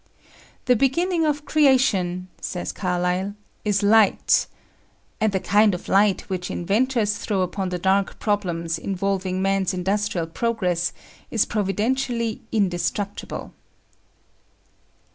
[0.65, 4.47] "The beginning of creation," says Carlyle, "is light,"
[5.19, 10.25] and the kind of light which inventors throw upon the dark problems involving man's industrial
[10.25, 10.91] progress
[11.29, 13.53] is providentially indestructible.